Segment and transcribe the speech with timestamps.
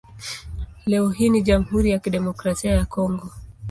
[0.85, 3.29] Leo hii ni Jamhuri ya Kidemokrasia ya Kongo.